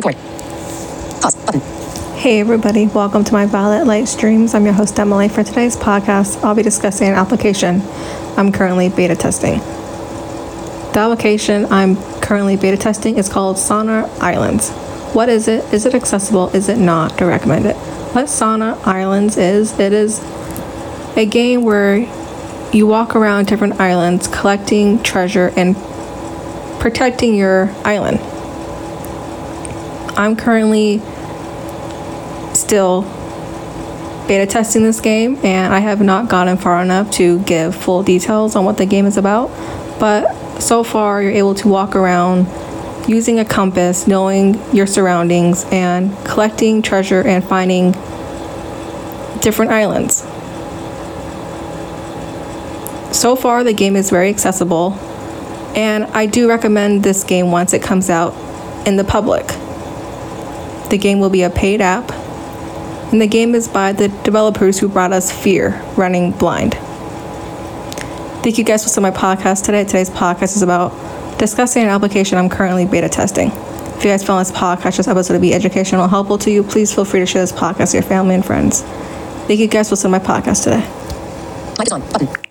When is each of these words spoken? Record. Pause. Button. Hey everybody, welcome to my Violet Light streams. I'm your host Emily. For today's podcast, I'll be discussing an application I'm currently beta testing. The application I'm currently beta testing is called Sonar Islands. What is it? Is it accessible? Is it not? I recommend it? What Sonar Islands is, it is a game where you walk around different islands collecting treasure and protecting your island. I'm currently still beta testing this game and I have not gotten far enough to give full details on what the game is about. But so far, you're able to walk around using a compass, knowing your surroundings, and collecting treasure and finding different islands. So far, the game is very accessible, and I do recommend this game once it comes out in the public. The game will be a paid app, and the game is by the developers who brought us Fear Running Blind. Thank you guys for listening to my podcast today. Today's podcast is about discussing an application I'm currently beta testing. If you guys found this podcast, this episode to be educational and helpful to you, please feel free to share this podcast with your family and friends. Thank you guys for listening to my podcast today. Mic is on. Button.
Record. 0.00 0.16
Pause. 1.20 1.34
Button. 1.44 1.60
Hey 2.16 2.40
everybody, 2.40 2.86
welcome 2.86 3.22
to 3.22 3.34
my 3.34 3.44
Violet 3.44 3.86
Light 3.86 4.08
streams. 4.08 4.54
I'm 4.54 4.64
your 4.64 4.72
host 4.72 4.98
Emily. 4.98 5.28
For 5.28 5.44
today's 5.44 5.76
podcast, 5.76 6.42
I'll 6.42 6.54
be 6.54 6.62
discussing 6.62 7.08
an 7.08 7.16
application 7.16 7.82
I'm 8.38 8.50
currently 8.50 8.88
beta 8.88 9.14
testing. 9.14 9.58
The 9.58 11.00
application 11.00 11.66
I'm 11.66 11.96
currently 12.22 12.56
beta 12.56 12.78
testing 12.78 13.18
is 13.18 13.28
called 13.28 13.58
Sonar 13.58 14.08
Islands. 14.22 14.70
What 15.12 15.28
is 15.28 15.48
it? 15.48 15.70
Is 15.70 15.84
it 15.84 15.94
accessible? 15.94 16.48
Is 16.56 16.70
it 16.70 16.78
not? 16.78 17.20
I 17.20 17.26
recommend 17.26 17.66
it? 17.66 17.76
What 18.14 18.30
Sonar 18.30 18.78
Islands 18.86 19.36
is, 19.36 19.78
it 19.78 19.92
is 19.92 20.18
a 21.14 21.26
game 21.26 21.62
where 21.62 21.98
you 22.72 22.86
walk 22.86 23.14
around 23.14 23.48
different 23.48 23.78
islands 23.78 24.28
collecting 24.28 25.02
treasure 25.02 25.52
and 25.58 25.76
protecting 26.80 27.34
your 27.34 27.68
island. 27.84 28.18
I'm 30.20 30.36
currently 30.36 30.98
still 32.52 33.02
beta 34.28 34.44
testing 34.46 34.82
this 34.82 35.00
game 35.00 35.38
and 35.42 35.72
I 35.72 35.78
have 35.78 36.02
not 36.02 36.28
gotten 36.28 36.58
far 36.58 36.82
enough 36.82 37.10
to 37.12 37.38
give 37.44 37.74
full 37.74 38.02
details 38.02 38.54
on 38.54 38.66
what 38.66 38.76
the 38.76 38.84
game 38.84 39.06
is 39.06 39.16
about. 39.16 39.48
But 39.98 40.60
so 40.60 40.84
far, 40.84 41.22
you're 41.22 41.32
able 41.32 41.54
to 41.54 41.68
walk 41.68 41.96
around 41.96 42.46
using 43.08 43.38
a 43.38 43.46
compass, 43.46 44.06
knowing 44.06 44.60
your 44.74 44.86
surroundings, 44.86 45.64
and 45.72 46.14
collecting 46.26 46.82
treasure 46.82 47.26
and 47.26 47.42
finding 47.42 47.92
different 49.40 49.70
islands. 49.70 50.16
So 53.16 53.36
far, 53.36 53.64
the 53.64 53.72
game 53.72 53.96
is 53.96 54.10
very 54.10 54.28
accessible, 54.28 54.92
and 55.74 56.04
I 56.04 56.26
do 56.26 56.46
recommend 56.46 57.04
this 57.04 57.24
game 57.24 57.50
once 57.50 57.72
it 57.72 57.82
comes 57.82 58.10
out 58.10 58.34
in 58.86 58.96
the 58.96 59.04
public. 59.04 59.50
The 60.90 60.98
game 60.98 61.20
will 61.20 61.30
be 61.30 61.42
a 61.42 61.50
paid 61.50 61.80
app, 61.80 62.10
and 63.12 63.22
the 63.22 63.28
game 63.28 63.54
is 63.54 63.68
by 63.68 63.92
the 63.92 64.08
developers 64.24 64.78
who 64.80 64.88
brought 64.88 65.12
us 65.12 65.30
Fear 65.30 65.80
Running 65.96 66.32
Blind. 66.32 66.74
Thank 68.42 68.58
you 68.58 68.64
guys 68.64 68.82
for 68.82 68.88
listening 68.88 69.12
to 69.12 69.20
my 69.20 69.36
podcast 69.36 69.64
today. 69.64 69.84
Today's 69.84 70.10
podcast 70.10 70.56
is 70.56 70.62
about 70.62 71.38
discussing 71.38 71.84
an 71.84 71.90
application 71.90 72.38
I'm 72.38 72.48
currently 72.48 72.86
beta 72.86 73.08
testing. 73.08 73.50
If 73.50 74.04
you 74.04 74.10
guys 74.10 74.24
found 74.24 74.40
this 74.40 74.50
podcast, 74.50 74.96
this 74.96 75.08
episode 75.08 75.34
to 75.34 75.40
be 75.40 75.54
educational 75.54 76.02
and 76.02 76.10
helpful 76.10 76.38
to 76.38 76.50
you, 76.50 76.62
please 76.64 76.92
feel 76.92 77.04
free 77.04 77.20
to 77.20 77.26
share 77.26 77.42
this 77.42 77.52
podcast 77.52 77.94
with 77.94 77.94
your 77.94 78.02
family 78.02 78.34
and 78.34 78.44
friends. 78.44 78.82
Thank 79.46 79.60
you 79.60 79.68
guys 79.68 79.88
for 79.88 79.92
listening 79.92 80.20
to 80.20 80.26
my 80.26 80.40
podcast 80.40 80.64
today. 80.64 80.80
Mic 81.78 81.86
is 81.86 81.92
on. 81.92 82.00
Button. 82.10 82.49